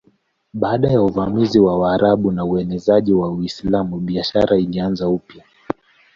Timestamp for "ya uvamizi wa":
0.91-1.79